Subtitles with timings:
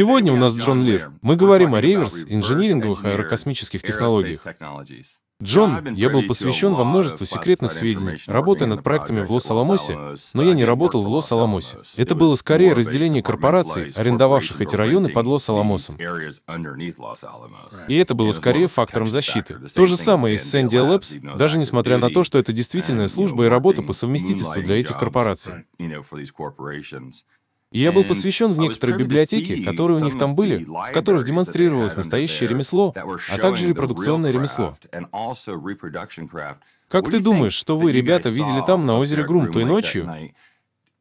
[0.00, 1.12] Сегодня у нас Джон Лир.
[1.20, 4.40] Мы говорим о реверс, инжиниринговых аэрокосмических технологиях.
[5.42, 9.98] Джон, я был посвящен во множество секретных сведений, работая над проектами в Лос-Аламосе,
[10.32, 11.80] но я не работал в Лос-Аламосе.
[11.98, 15.96] Это было скорее разделение корпораций, арендовавших эти районы под Лос-Аламосом.
[17.88, 19.58] И это было скорее фактором защиты.
[19.74, 23.44] То же самое и с Sandia Labs, даже несмотря на то, что это действительная служба
[23.44, 25.66] и работа по совместительству для этих корпораций.
[27.72, 31.94] И я был посвящен в некоторые библиотеки, которые у них там были, в которых демонстрировалось
[31.94, 34.76] настоящее ремесло, а также репродукционное ремесло.
[36.88, 40.10] Как ты думаешь, что вы, ребята, видели там на озере Грум той ночью?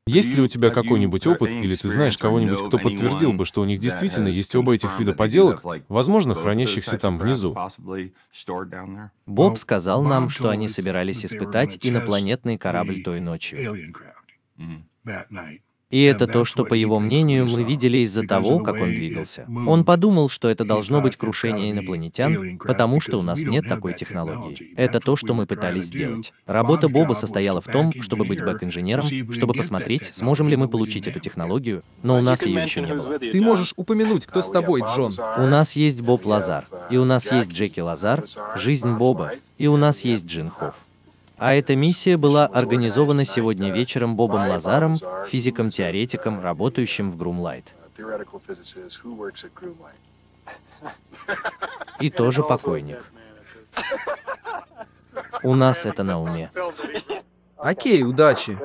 [0.05, 3.65] Есть ли у тебя какой-нибудь опыт, или ты знаешь кого-нибудь, кто подтвердил бы, что у
[3.65, 7.55] них действительно есть оба этих вида поделок, возможно, хранящихся там внизу?
[9.25, 13.57] Боб сказал нам, что они собирались испытать инопланетный корабль той ночью.
[15.89, 19.47] И это то, что, по его мнению, мы видели из-за того, как он двигался.
[19.65, 24.73] Он подумал, что это должно быть крушение инопланетян, потому что у нас нет такой технологии.
[24.75, 26.31] Это то, что мы пытались сделать.
[26.45, 31.19] Работа Боба состояла в том, чтобы быть бэк-инженером, чтобы посмотреть, сможем ли мы получить эту
[31.19, 33.17] технологию, но у нас ее еще не было.
[33.17, 35.15] Ты можешь упомянуть, кто с тобой, Джон?
[35.37, 39.77] У нас есть Боб Лазар, и у нас есть Джеки Лазар, жизнь Боба, и у
[39.77, 40.75] нас есть Джин Хофф.
[41.39, 47.73] А эта миссия была организована сегодня вечером Бобом Лазаром, физиком-теоретиком, работающим в Грумлайт.
[51.99, 53.03] И тоже покойник.
[55.43, 56.51] У нас это на уме.
[57.57, 58.57] Окей, удачи.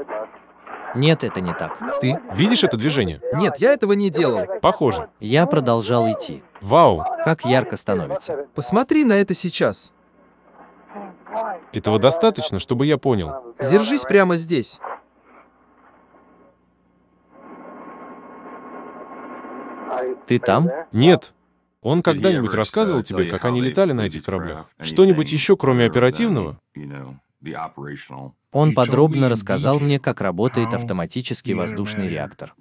[0.95, 1.79] Нет, это не так.
[2.01, 3.21] Ты видишь это движение?
[3.35, 4.47] Нет, я этого не делал.
[4.61, 5.09] Похоже.
[5.21, 6.43] Я продолжал идти.
[6.61, 7.05] Вау.
[7.25, 8.47] Как ярко становится.
[8.55, 9.93] Посмотри на это сейчас.
[11.73, 13.55] Этого достаточно, чтобы я понял.
[13.61, 14.81] Держись прямо здесь.
[20.27, 20.69] Ты там?
[20.93, 21.35] Нет.
[21.83, 24.67] Он когда-нибудь рассказывал тебе, как они летали на этих кораблях?
[24.81, 26.59] Что-нибудь еще, кроме оперативного?
[28.53, 32.55] Он подробно рассказал мне, как работает автоматический воздушный реактор.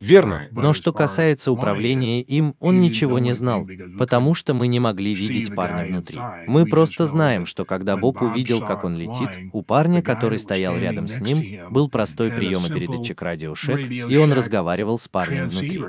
[0.00, 0.48] Верно.
[0.52, 3.68] Но что касается управления им, он ничего не знал,
[3.98, 6.18] потому что мы не могли видеть парня внутри.
[6.46, 11.06] Мы просто знаем, что когда Боб увидел, как он летит, у парня, который стоял рядом
[11.06, 15.82] с ним, был простой приемопередатчик радиошек, и он разговаривал с парнем внутри.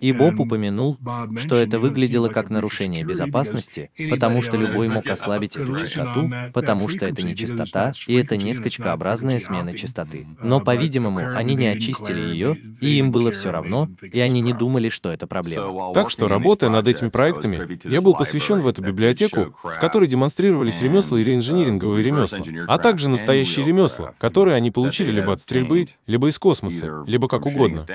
[0.00, 0.98] И Боб упомянул,
[1.36, 7.06] что это выглядело как нарушение безопасности, потому что любой мог ослабить эту частоту, потому что
[7.06, 10.26] это не частота, и это не скачкообразная смена частоты.
[10.42, 14.88] Но, по-видимому, они не очистили ее, и им было все равно, и они не думали,
[14.88, 15.92] что это проблема.
[15.92, 20.82] Так что, работая над этими проектами, я был посвящен в эту библиотеку, в которой демонстрировались
[20.82, 22.38] ремесла и реинжиниринговые ремесла,
[22.68, 27.46] а также настоящие ремесла, которые они получили либо от стрельбы, либо из космоса, либо как
[27.46, 27.86] угодно.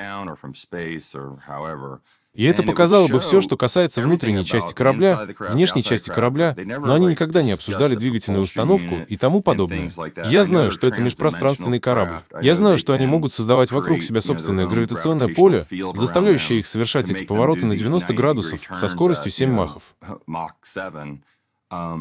[2.34, 7.06] И это показало бы все, что касается внутренней части корабля, внешней части корабля, но они
[7.06, 9.90] никогда не обсуждали двигательную установку и тому подобное.
[10.24, 12.22] Я знаю, что это межпространственный корабль.
[12.40, 17.24] Я знаю, что они могут создавать вокруг себя собственное гравитационное поле, заставляющее их совершать эти
[17.24, 19.82] повороты на 90 градусов со скоростью 7 махов.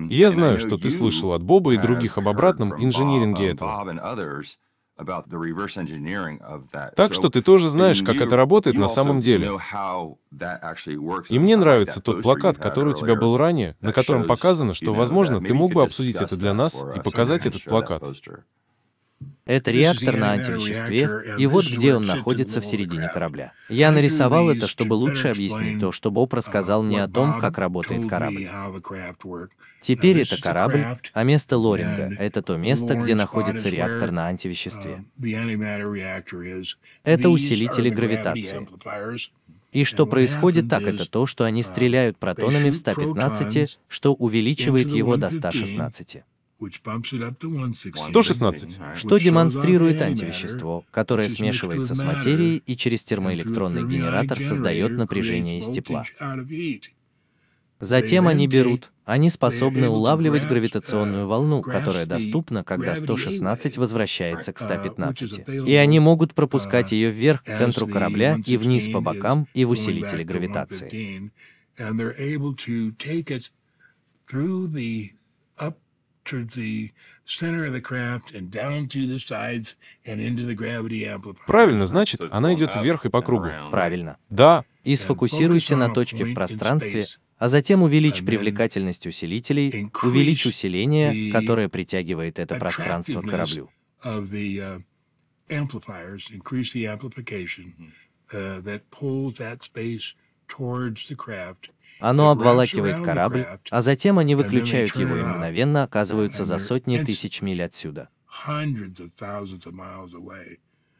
[0.09, 3.86] И я знаю, что ты слышал от Боба и других об обратном инжиниринге этого.
[6.95, 9.51] Так что ты тоже знаешь, как это работает на самом деле.
[11.29, 15.41] И мне нравится тот плакат, который у тебя был ранее, на котором показано, что, возможно,
[15.41, 18.03] ты мог бы обсудить это для нас и показать этот плакат.
[19.45, 23.53] Это реактор на антивеществе, и вот где он находится в середине корабля.
[23.69, 28.07] Я нарисовал это, чтобы лучше объяснить то, что Боб рассказал мне о том, как работает
[28.07, 28.50] корабль.
[29.81, 35.03] Теперь это корабль, а место Лоринга— это то место, где находится реактор на антивеществе.
[37.03, 38.68] Это усилители гравитации.
[39.72, 45.18] И что происходит так, это то, что они стреляют протонами в 115, что увеличивает его
[45.18, 46.24] до 116.
[48.01, 48.80] 116.
[48.95, 56.06] Что демонстрирует антивещество, которое смешивается с материей и через термоэлектронный генератор создает напряжение из тепла.
[57.81, 65.68] Затем они берут, они способны улавливать гравитационную волну, которая доступна, когда 116 возвращается к 115.
[65.68, 69.72] И они могут пропускать ее вверх к центру корабля и вниз по бокам и в
[69.72, 71.31] усилители гравитации.
[81.48, 83.50] Правильно, значит, она идет вверх и по кругу.
[83.72, 84.18] Правильно.
[84.30, 84.63] Да.
[84.84, 87.06] И сфокусируйся на точке в пространстве,
[87.41, 93.71] а затем увеличь привлекательность усилителей, увеличь усиление, которое притягивает это пространство к кораблю.
[94.03, 94.21] uh,
[101.17, 101.71] craft.
[101.99, 107.63] Оно обволакивает корабль, а затем они выключают его и мгновенно оказываются за сотни тысяч миль
[107.63, 108.09] отсюда.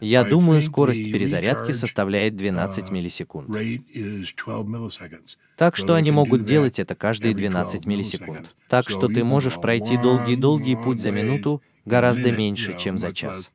[0.01, 3.50] Я думаю, скорость перезарядки составляет 12 миллисекунд.
[3.50, 5.38] Rate is 12 milliseconds.
[5.56, 8.56] Так что они могут делать это каждые 12 миллисекунд.
[8.68, 13.53] Так что ты можешь пройти долгий-долгий путь за минуту гораздо меньше, чем за час.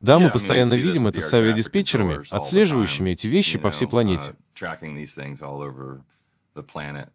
[0.00, 4.34] Да, мы постоянно видим это с авиадиспетчерами, отслеживающими эти вещи по всей планете.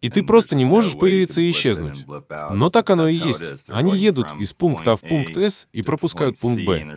[0.00, 2.06] И ты просто не можешь появиться и исчезнуть.
[2.50, 3.68] Но так оно и есть.
[3.68, 6.96] Они едут из пункта А в пункт С и пропускают пункт Б.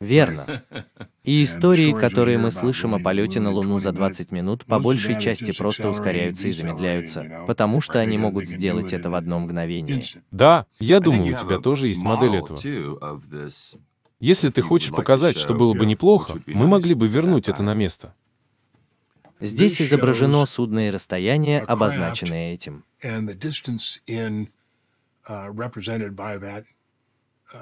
[0.00, 0.64] Верно.
[1.24, 5.52] И истории, которые мы слышим о полете на Луну за 20 минут, по большей части
[5.52, 10.02] просто ускоряются и замедляются, потому что они могут сделать это в одно мгновение.
[10.30, 12.58] Да, я думаю, у тебя тоже есть модель этого.
[14.18, 18.14] Если ты хочешь показать, что было бы неплохо, мы могли бы вернуть это на место.
[19.40, 22.84] Здесь изображено судно и расстояние, обозначенное этим.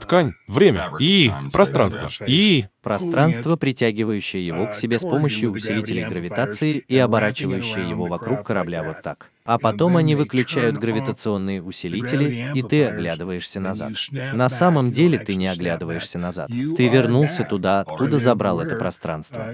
[0.01, 2.11] Ткань, время и пространство.
[2.27, 8.83] И Пространство, притягивающее его к себе с помощью усилителей гравитации и оборачивающее его вокруг корабля
[8.83, 9.31] вот так.
[9.45, 13.93] А потом они выключают гравитационные усилители, и ты оглядываешься назад.
[14.33, 16.49] На самом деле ты не оглядываешься назад.
[16.49, 19.53] Ты вернулся туда, откуда забрал это пространство.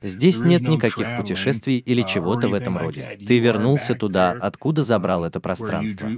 [0.00, 3.18] Здесь нет никаких путешествий или чего-то в этом роде.
[3.26, 6.08] Ты вернулся туда, откуда забрал это пространство.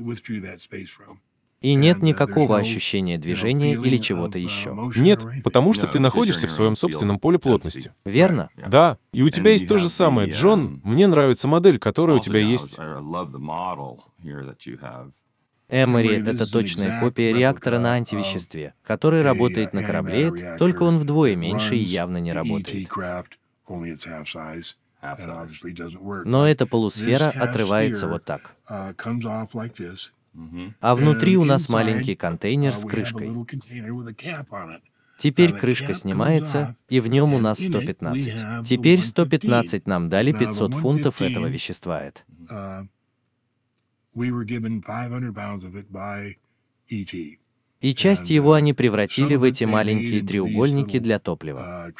[1.62, 4.90] И нет uh, никакого ощущения движения или feeling чего-то uh, еще.
[5.00, 7.92] нет, потому что ты находишься в своем собственном поле плотности.
[8.04, 8.50] Верно?
[8.56, 10.80] Да, и у тебя есть то же самое, Джон.
[10.84, 12.78] Мне нравится модель, которая у тебя есть.
[15.68, 21.74] Эмори— это точная копия реактора на антивеществе, который работает на корабле, только он вдвое меньше
[21.74, 22.88] и явно не работает.
[26.24, 28.54] Но эта полусфера отрывается вот так.
[30.80, 33.32] А внутри у нас маленький контейнер с крышкой.
[35.18, 38.66] Теперь крышка снимается, и в нем у нас 115.
[38.66, 42.02] Теперь 115 нам дали 500 фунтов этого вещества.
[42.02, 42.88] Это.
[44.14, 46.36] We were given 500 pounds of it by
[46.90, 47.38] ET.
[47.82, 51.92] И часть его они превратили в эти маленькие треугольники для топлива.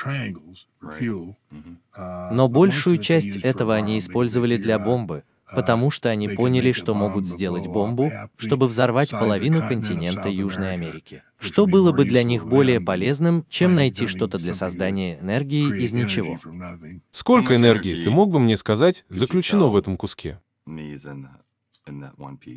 [2.32, 5.24] Но большую часть этого они использовали для бомбы,
[5.54, 11.22] потому что они поняли, что могут сделать бомбу, чтобы взорвать половину континента Южной Америки.
[11.38, 16.38] Что было бы для них более полезным, чем найти что-то для создания энергии из ничего.
[17.10, 20.40] Сколько энергии, ты мог бы мне сказать, заключено в этом куске?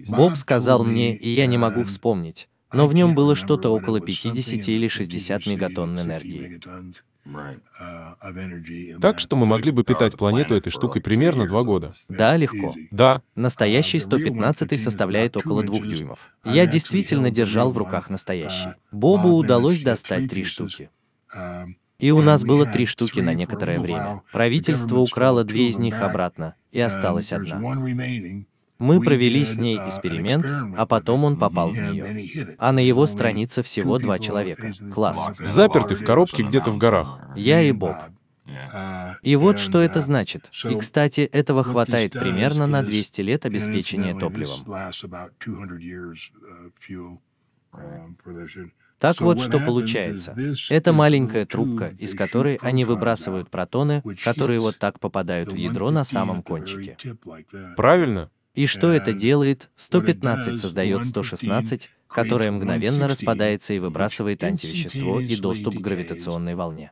[0.08, 4.68] Боб сказал мне, и я не могу вспомнить, но в нем было что-то около 50
[4.70, 6.60] или 60 мегатонн энергии.
[9.00, 11.94] Так что мы могли бы питать планету этой штукой примерно два года.
[12.08, 12.76] Да, легко.
[12.92, 16.20] Да, Настоящий 115 составляет около двух дюймов.
[16.44, 18.74] Я действительно держал в руках настоящий.
[18.92, 20.90] Бобу удалось достать три штуки.
[22.00, 24.22] И у нас было три штуки на некоторое время.
[24.32, 27.62] Правительство украло две из них обратно, и осталась одна.
[28.80, 30.46] Мы провели с ней эксперимент,
[30.78, 32.56] а потом он попал в нее.
[32.58, 34.74] А на его странице всего два человека.
[34.94, 35.30] Класс.
[35.40, 37.20] заперты в коробке где-то в горах.
[37.36, 37.96] Я и Боб.
[39.22, 40.50] И вот что это значит.
[40.64, 44.66] И, кстати, этого хватает примерно на 200 лет обеспечения топливом.
[48.98, 50.36] Так вот, что получается.
[50.70, 56.04] Это маленькая трубка, из которой они выбрасывают протоны, которые вот так попадают в ядро на
[56.04, 56.98] самом кончике.
[57.78, 58.30] Правильно?
[58.60, 59.70] И что это делает?
[59.78, 66.92] 115 создает 116, которое мгновенно распадается и выбрасывает антивещество и доступ к гравитационной волне.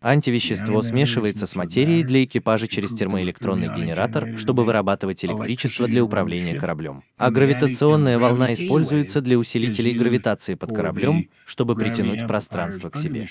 [0.00, 7.02] Антивещество смешивается с материей для экипажа через термоэлектронный генератор, чтобы вырабатывать электричество для управления кораблем.
[7.16, 13.28] А гравитационная волна используется для усилителей гравитации под кораблем, чтобы притянуть пространство к себе.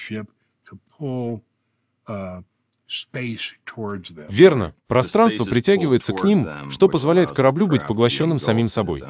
[4.30, 4.74] Верно.
[4.88, 9.04] Пространство притягивается к ним, что позволяет кораблю быть поглощенным самим собой.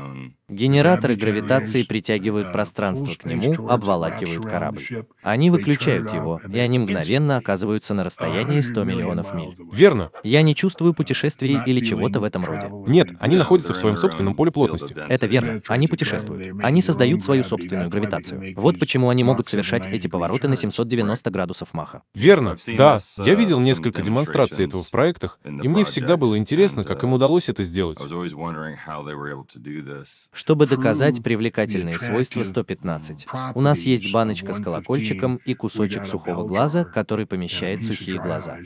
[0.49, 4.83] Генераторы гравитации притягивают пространство к нему, обволакивают корабль.
[5.23, 9.55] Они выключают его, и они мгновенно оказываются на расстоянии 100 миллионов миль.
[9.71, 10.11] Верно.
[10.23, 12.67] Я не чувствую путешествий или чего-то в этом роде.
[12.87, 14.95] Нет, они находятся в своем собственном поле плотности.
[15.07, 15.61] Это верно.
[15.67, 16.57] Они путешествуют.
[16.63, 18.53] Они создают свою собственную гравитацию.
[18.57, 22.01] Вот почему они могут совершать эти повороты на 790 градусов Маха.
[22.13, 22.57] Верно.
[22.75, 27.13] Да, я видел несколько демонстраций этого в проектах, и мне всегда было интересно, как им
[27.13, 27.99] удалось это сделать.
[30.31, 36.83] Чтобы доказать привлекательные свойства 115, у нас есть баночка с колокольчиком и кусочек сухого глаза,
[36.83, 38.59] который помещает сухие глаза.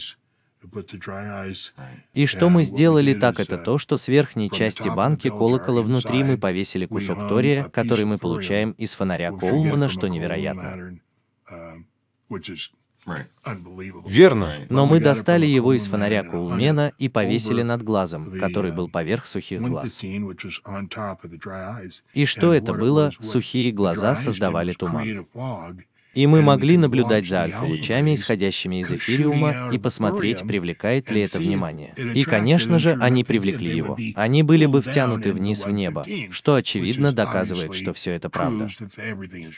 [2.13, 6.37] И что мы сделали так, это то, что с верхней части банки колокола внутри мы
[6.37, 10.99] повесили кусок тория, который мы получаем из фонаря Коулмана, что невероятно.
[14.05, 14.65] Верно.
[14.69, 19.61] Но мы достали его из фонаря Коулмена и повесили над глазом, который был поверх сухих
[19.61, 19.99] глаз.
[22.13, 23.11] И что это было?
[23.19, 25.25] Сухие глаза создавали туман.
[26.13, 31.93] И мы могли наблюдать за альфа-лучами, исходящими из эфириума, и посмотреть, привлекает ли это внимание.
[32.13, 33.97] И, конечно же, они привлекли его.
[34.15, 38.69] Они были бы втянуты вниз в небо, что, очевидно, доказывает, что все это правда.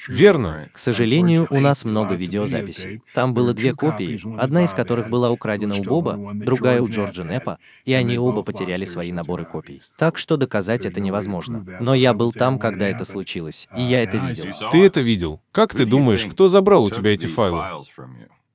[0.07, 0.69] Верно.
[0.71, 3.01] К сожалению, у нас много видеозаписей.
[3.13, 7.59] Там было две копии, одна из которых была украдена у Боба, другая у Джорджа Неппа,
[7.85, 9.81] и они оба потеряли свои наборы копий.
[9.97, 11.65] Так что доказать это невозможно.
[11.79, 14.45] Но я был там, когда это случилось, и я это видел.
[14.71, 15.41] Ты это видел.
[15.51, 17.57] Как ты думаешь, кто забрал у тебя эти файлы?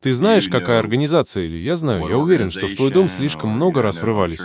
[0.03, 3.83] Ты знаешь, какая организация или я знаю, я уверен, что в твой дом слишком много
[3.83, 4.41] раз врывались.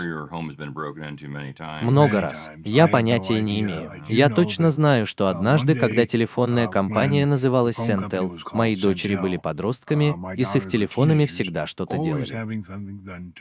[1.81, 2.50] Много раз.
[2.65, 4.03] Я понятия не имею.
[4.09, 10.43] Я точно знаю, что однажды, когда телефонная компания называлась Sentel, мои дочери были подростками, и
[10.43, 12.35] с их телефонами всегда что-то делали.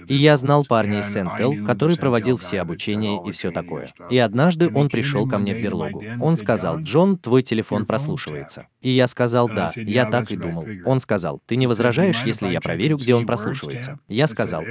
[0.06, 3.92] И я знал парня из Sentel, который проводил все обучения и все такое.
[4.08, 6.04] И однажды он пришел ко мне в берлогу.
[6.20, 8.68] Он сказал, Джон, твой телефон прослушивается.
[8.82, 10.64] И я сказал, да, я так и думал.
[10.84, 14.64] Он сказал, ты не возражаешь, возражаешь, если я проверю, где он прослушивается?» Я сказал,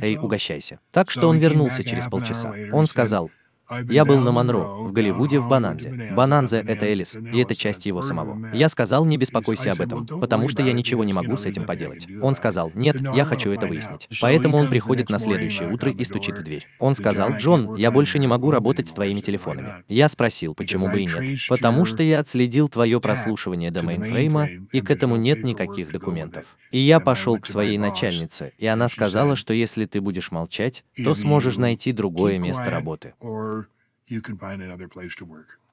[0.00, 0.80] «Эй, угощайся».
[0.92, 2.54] Так что он вернулся через полчаса.
[2.72, 3.30] Он сказал,
[3.88, 6.12] я был на Монро, в Голливуде, в Бананзе.
[6.14, 8.48] Бананзе— это Элис, и это часть его самого.
[8.52, 12.06] Я сказал, не беспокойся об этом, потому что я ничего не могу с этим поделать.
[12.20, 14.08] Он сказал, нет, я хочу это выяснить.
[14.20, 16.66] Поэтому он приходит на следующее утро и стучит в дверь.
[16.78, 19.84] Он сказал, Джон, я больше не могу работать с твоими телефонами.
[19.88, 21.40] Я спросил, почему бы и нет.
[21.48, 26.44] Потому что я отследил твое прослушивание до мейнфрейма, и к этому нет никаких документов.
[26.70, 31.14] И я пошел к своей начальнице, и она сказала, что если ты будешь молчать, то
[31.14, 33.14] сможешь найти другое место работы.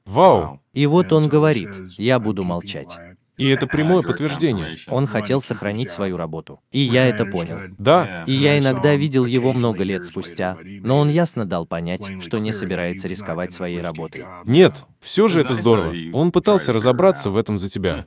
[0.05, 0.61] Вау!
[0.73, 2.97] И вот он говорит, я буду молчать.
[3.37, 4.77] И это прямое подтверждение.
[4.87, 6.59] Он хотел сохранить свою работу.
[6.71, 7.57] И я это понял.
[7.77, 8.23] Да.
[8.27, 12.53] И я иногда видел его много лет спустя, но он ясно дал понять, что не
[12.53, 14.25] собирается рисковать своей работой.
[14.45, 15.95] Нет, все же это здорово.
[16.13, 18.05] Он пытался разобраться в этом за тебя.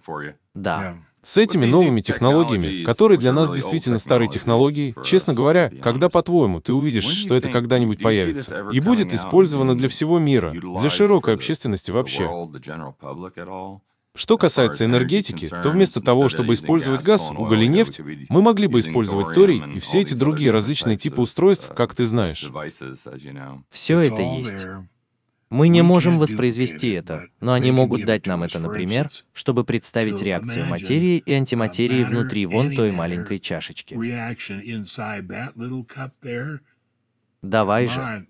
[0.54, 0.96] Да.
[1.24, 6.72] С этими новыми технологиями, которые для нас действительно старые технологии, честно говоря, когда, по-твоему, ты
[6.72, 12.30] увидишь, что это когда-нибудь появится и будет использовано для всего мира, для широкой общественности вообще?
[14.16, 18.78] Что касается энергетики, то вместо того, чтобы использовать газ, уголь и нефть, мы могли бы
[18.78, 22.48] использовать торий и все эти другие различные типы устройств, как ты знаешь.
[23.70, 24.66] Все это есть.
[25.54, 30.66] Мы не можем воспроизвести это, но они могут дать нам это, например, чтобы представить реакцию
[30.66, 33.94] материи и антиматерии внутри вон той маленькой чашечки.
[37.40, 38.26] Давай же.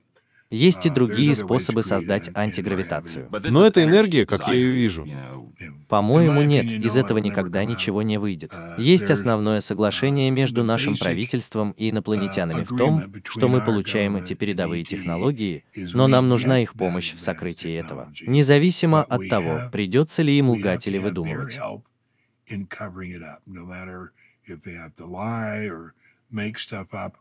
[0.54, 3.28] Есть и другие способы создать антигравитацию.
[3.50, 5.06] Но это энергия, как я ее вижу.
[5.88, 8.52] По-моему, нет, из этого никогда ничего не выйдет.
[8.78, 14.84] Есть основное соглашение между нашим правительством и инопланетянами в том, что мы получаем эти передовые
[14.84, 20.50] технологии, но нам нужна их помощь в сокрытии этого, независимо от того, придется ли им
[20.50, 21.58] лгать или выдумывать.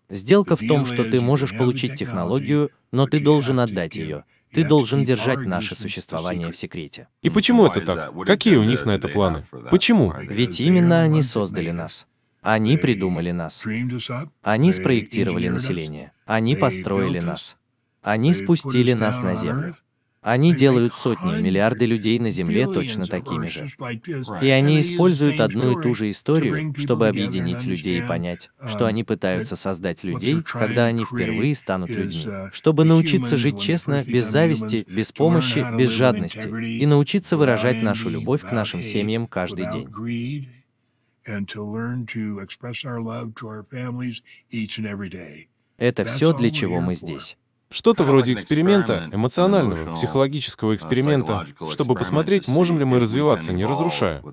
[0.09, 4.23] Сделка в том, что ты можешь получить технологию, но ты должен отдать ее.
[4.53, 7.07] Ты должен держать наше существование в секрете.
[7.21, 8.13] И почему это так?
[8.25, 9.43] Какие у них на это планы?
[9.71, 10.13] Почему?
[10.19, 12.05] Ведь именно они создали нас.
[12.41, 13.63] Они придумали нас.
[14.41, 16.11] Они спроектировали население.
[16.25, 17.55] Они построили нас.
[18.01, 19.75] Они спустили нас на землю.
[20.23, 23.71] Они делают сотни, миллиарды людей на Земле точно такими же.
[24.41, 29.03] И они используют одну и ту же историю, чтобы объединить людей и понять, что они
[29.03, 35.11] пытаются создать людей, когда они впервые станут людьми, чтобы научиться жить честно, без зависти, без
[35.11, 39.89] помощи, без жадности, и научиться выражать нашу любовь к нашим семьям каждый день.
[45.77, 47.37] Это все, для чего мы здесь.
[47.73, 54.23] Что-то вроде эксперимента, эмоционального, психологического эксперимента, чтобы посмотреть, можем ли мы развиваться, не разрушая.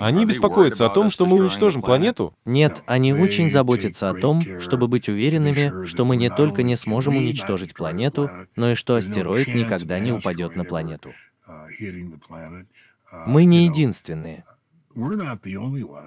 [0.00, 2.34] Они беспокоятся о том, что мы уничтожим планету?
[2.44, 7.16] Нет, они очень заботятся о том, чтобы быть уверенными, что мы не только не сможем
[7.16, 11.12] уничтожить планету, но и что астероид никогда не упадет на планету.
[13.26, 14.44] Мы не единственные.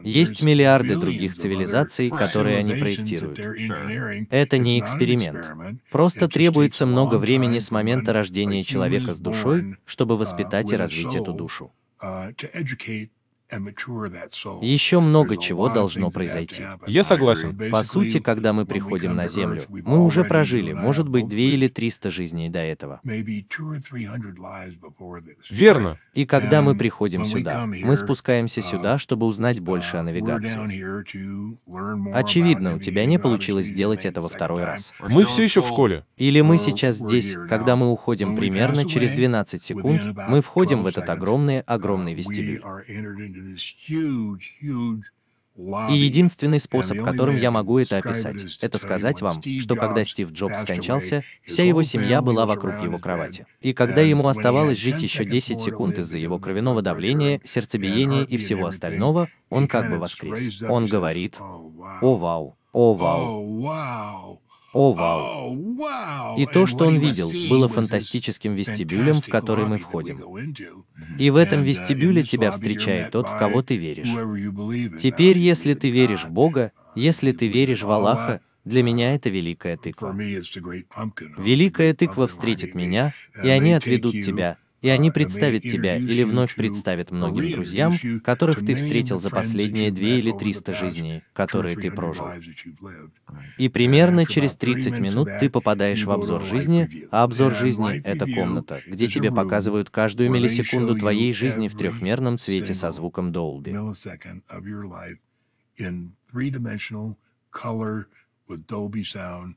[0.03, 3.39] Есть миллиарды других цивилизаций, которые они проектируют.
[4.29, 5.47] Это не эксперимент.
[5.91, 11.33] Просто требуется много времени с момента рождения человека с душой, чтобы воспитать и развить эту
[11.33, 11.71] душу.
[14.61, 16.63] Еще много чего должно произойти.
[16.87, 17.57] Я согласен.
[17.69, 22.09] По сути, когда мы приходим на Землю, мы уже прожили, может быть, две или триста
[22.11, 23.01] жизней до этого.
[25.49, 25.97] Верно.
[26.13, 30.59] И когда мы приходим сюда, мы спускаемся сюда, чтобы узнать больше о навигации.
[32.13, 34.93] Очевидно, у тебя не получилось сделать это во второй раз.
[34.99, 36.05] Мы все еще в школе.
[36.17, 41.09] Или мы сейчас здесь, когда мы уходим примерно через 12 секунд, мы входим в этот
[41.09, 42.61] огромный-огромный вестибюль.
[45.57, 50.61] И единственный способ, которым я могу это описать, это сказать вам, что когда Стив Джобс
[50.61, 53.45] скончался, вся его семья была вокруг его кровати.
[53.59, 58.65] И когда ему оставалось жить еще 10 секунд из-за его кровяного давления, сердцебиения и всего
[58.65, 60.61] остального, он как бы воскрес.
[60.69, 62.55] Он говорит, «О, вау!
[62.71, 64.40] О, вау!
[64.73, 66.37] О, вау!
[66.37, 70.21] И то, что он видел, было фантастическим вестибюлем, в который мы входим.
[71.17, 74.09] И в этом вестибюле тебя встречает тот, в кого ты веришь.
[74.99, 79.75] Теперь, если ты веришь в Бога, если ты веришь в Аллаха, для меня это великая
[79.75, 80.15] тыква.
[81.37, 83.13] Великая тыква встретит меня,
[83.43, 88.75] и они отведут тебя, и они представят тебя или вновь представят многим друзьям, которых ты
[88.75, 92.25] встретил за последние две или триста жизней, которые ты прожил.
[93.57, 98.81] И примерно через 30 минут ты попадаешь в обзор жизни, а обзор жизни— это комната,
[98.87, 103.71] где тебе показывают каждую миллисекунду твоей жизни в трехмерном цвете со звуком Dolby.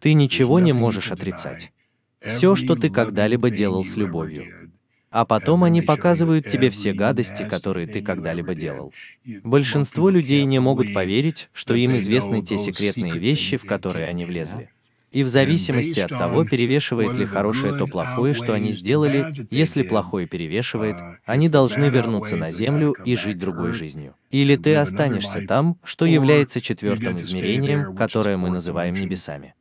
[0.00, 1.72] Ты ничего не можешь отрицать.
[2.20, 4.44] Все, что ты когда-либо делал с любовью
[5.14, 8.92] а потом они показывают тебе все гадости, которые ты когда-либо делал.
[9.44, 14.70] Большинство людей не могут поверить, что им известны те секретные вещи, в которые они влезли.
[15.12, 20.26] И в зависимости от того, перевешивает ли хорошее то плохое, что они сделали, если плохое
[20.26, 24.16] перевешивает, они должны вернуться на Землю и жить другой жизнью.
[24.34, 29.54] Или ты останешься там, что является четвертым измерением, которое мы называем небесами.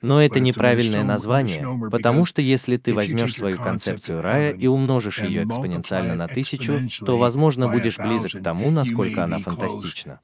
[0.00, 5.44] Но это неправильное название, потому что если ты возьмешь свою концепцию рая и умножишь ее
[5.44, 10.18] экспоненциально на тысячу, то, возможно, будешь близок к тому, насколько она фантастична.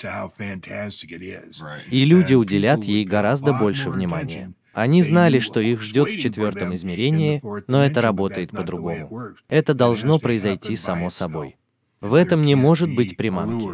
[1.91, 4.55] И люди уделят ей гораздо больше внимания.
[4.73, 9.35] Они знали, что их ждет в четвертом измерении, но это работает по-другому.
[9.51, 11.59] Это должно произойти само собой.
[12.01, 13.69] В этом не может быть приманки.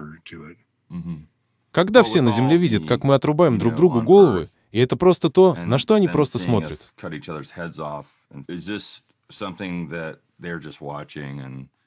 [1.70, 5.54] Когда все на Земле видят, как мы отрубаем друг другу головы, и это просто то,
[5.54, 6.78] на что они просто смотрят.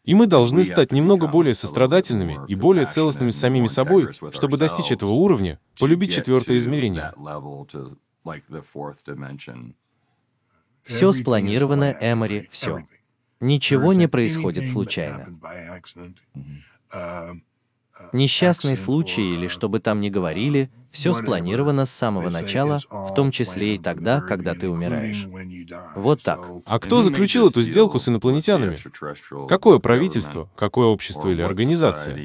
[0.03, 4.91] И мы должны стать немного более сострадательными и более целостными с самими собой, чтобы достичь
[4.91, 7.13] этого уровня, полюбить четвертое измерение.
[10.83, 12.85] Все спланировано, Эмори, все.
[13.39, 15.27] Ничего не происходит случайно.
[18.13, 23.31] Несчастный случай или что бы там ни говорили, все спланировано с самого начала, в том
[23.31, 25.27] числе и тогда, когда ты умираешь.
[25.95, 26.39] Вот так.
[26.65, 28.77] А кто заключил эту сделку с инопланетянами?
[29.47, 32.17] Какое правительство, какое общество или организация?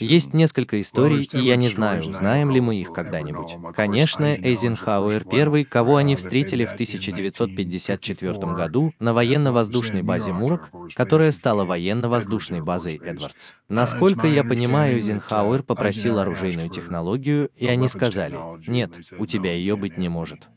[0.00, 3.56] Есть несколько историй, и я не знаю, узнаем ли мы их когда-нибудь.
[3.74, 11.64] Конечно, Эйзенхауэр первый, кого они встретили в 1954 году на военно-воздушной базе Мурок, которая стала
[11.64, 13.52] военно-воздушной базой Эдвардс.
[13.68, 19.98] Насколько я понимаю, Эйзенхауэр попросил оружейную технологию, и они сказали, нет, у тебя ее быть
[19.98, 20.48] не может.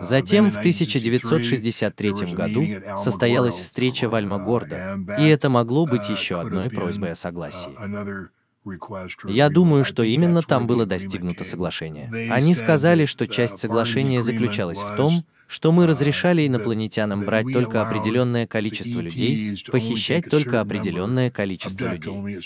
[0.00, 2.64] Затем в 1963 году
[2.96, 7.70] состоялась встреча в Альма-Гордо, и это могло быть еще одной просьбой о согласии.
[9.26, 12.30] Я думаю, что именно там было достигнуто соглашение.
[12.30, 18.46] Они сказали, что часть соглашения заключалась в том, что мы разрешали инопланетянам брать только определенное
[18.46, 22.38] количество людей, похищать только определенное количество людей.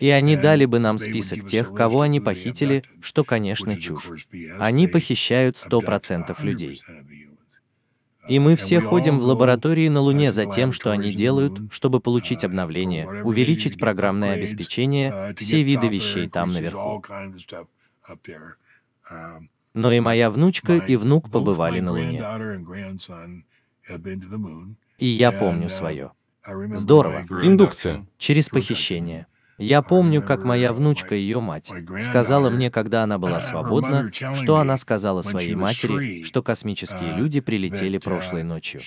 [0.00, 4.28] И они дали бы нам список тех, кого они похитили, что, конечно, чушь.
[4.58, 6.82] Они похищают 100% людей.
[8.28, 12.42] И мы все ходим в лаборатории на Луне за тем, что они делают, чтобы получить
[12.42, 17.04] обновление, увеличить программное обеспечение, все виды вещей там наверху.
[19.74, 22.24] Но и моя внучка и внук побывали на Луне.
[24.98, 26.12] И я помню свое.
[26.74, 27.24] Здорово.
[27.42, 28.06] Индукция.
[28.18, 29.26] Через похищение.
[29.58, 34.76] Я помню, как моя внучка, ее мать, сказала мне, когда она была свободна, что она
[34.76, 38.80] сказала своей матери, что космические люди прилетели прошлой ночью.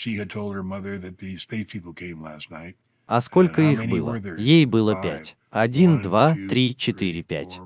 [3.07, 4.21] А сколько их было?
[4.37, 5.35] Ей было пять.
[5.49, 7.59] Один, два, три, четыре, пять.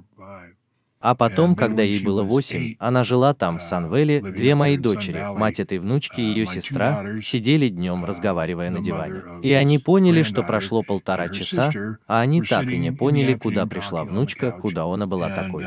[1.04, 5.60] А потом, когда ей было восемь, она жила там, в Санвеле, две мои дочери, мать
[5.60, 9.22] этой внучки и ее сестра, сидели днем, разговаривая на диване.
[9.44, 11.74] И они поняли, что прошло полтора часа,
[12.08, 15.66] а они так и не поняли, куда пришла внучка, куда она была такой.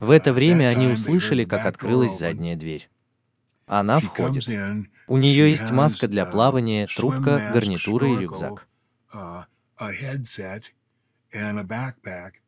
[0.00, 2.88] В это время они услышали, как открылась задняя дверь.
[3.66, 4.46] Она входит.
[5.06, 8.66] У нее есть маска для плавания, трубка, гарнитура и рюкзак.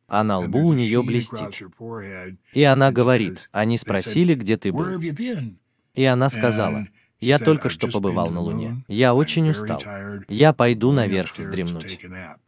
[0.09, 1.61] А на лбу у нее блестит.
[2.53, 5.01] И она говорит, они спросили, где ты был.
[5.93, 6.87] И она сказала,
[7.19, 8.77] я только что побывал на Луне.
[8.87, 9.81] Я очень устал.
[10.27, 11.99] Я пойду наверх вздремнуть.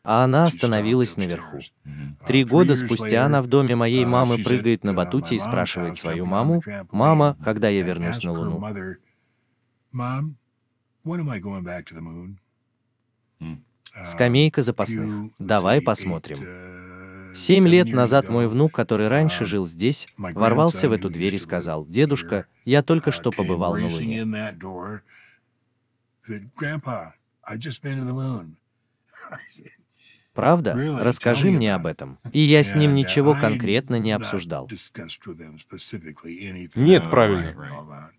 [0.03, 1.59] А она остановилась наверху.
[2.27, 6.61] Три года спустя она в доме моей мамы прыгает на батуте и спрашивает свою маму,
[6.91, 8.63] «Мама, когда я вернусь на Луну?»
[14.05, 15.31] Скамейка запасных.
[15.39, 16.37] Давай посмотрим.
[17.35, 21.85] Семь лет назад мой внук, который раньше жил здесь, ворвался в эту дверь и сказал,
[21.85, 24.25] «Дедушка, я только что побывал на Луне».
[30.33, 30.99] Правда?
[31.01, 32.17] Расскажи мне об этом.
[32.31, 34.69] И я с ним ничего конкретно не обсуждал.
[36.75, 38.11] Нет, правильно.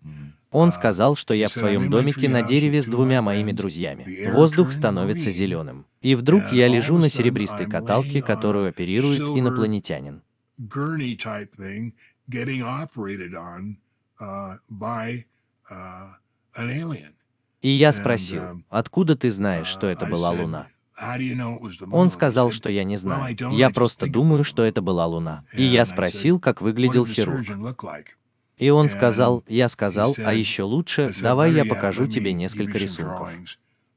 [0.51, 4.29] Он сказал, что я в своем домике на дереве с двумя моими друзьями.
[4.31, 5.85] Воздух становится зеленым.
[6.01, 10.21] И вдруг я лежу на серебристой каталке, которую оперирует инопланетянин.
[17.61, 20.67] И я спросил, откуда ты знаешь, что это была Луна?
[21.91, 23.35] Он сказал, что я не знаю.
[23.51, 25.45] Я просто думаю, что это была Луна.
[25.53, 27.47] И я спросил, как выглядел хирург.
[28.57, 33.29] И он сказал, я сказал, а еще лучше, давай я покажу тебе несколько рисунков.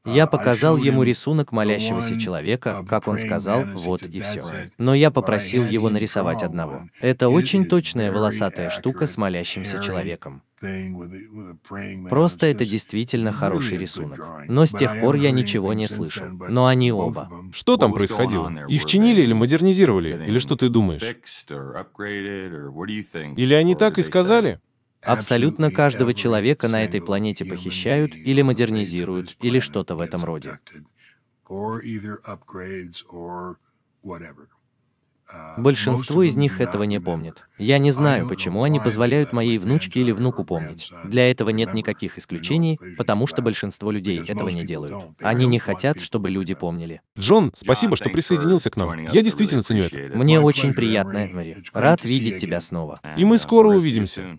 [0.07, 4.43] Я показал ему рисунок молящегося человека, как он сказал, вот и все.
[4.77, 6.89] Но я попросил его нарисовать одного.
[7.01, 10.43] Это очень точная волосатая штука с молящимся человеком.
[12.09, 14.21] Просто это действительно хороший рисунок.
[14.49, 16.27] Но с тех пор я ничего не слышал.
[16.49, 17.31] Но они оба.
[17.53, 18.67] Что там происходило?
[18.69, 20.27] Их чинили или модернизировали?
[20.27, 21.03] Или что ты думаешь?
[23.37, 24.61] Или они так и сказали?
[25.05, 30.59] Абсолютно каждого человека на этой планете похищают или модернизируют, или что-то в этом роде.
[35.57, 37.49] Большинство из них этого не помнит.
[37.59, 40.91] Я не знаю, почему они позволяют моей внучке или внуку помнить.
[41.05, 44.95] Для этого нет никаких исключений, потому что большинство людей этого не делают.
[45.21, 47.01] Они не хотят, чтобы люди помнили.
[47.19, 49.05] Джон, спасибо, что присоединился к нам.
[49.11, 50.17] Я действительно ценю это.
[50.17, 51.65] Мне очень приятно, Мэри.
[51.73, 53.01] Рад видеть тебя снова.
[53.17, 54.39] И мы скоро увидимся.